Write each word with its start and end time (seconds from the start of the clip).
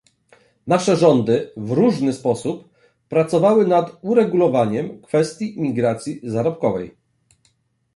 Nasze 0.67 0.95
rządy 0.95 1.51
w 1.57 1.71
różny 1.71 2.13
sposób 2.13 2.69
pracowały 3.09 3.67
nad 3.67 3.97
uregulowaniem 4.01 5.01
kwestii 5.01 5.57
imigracji 5.57 6.19
zarobkowej 6.23 6.97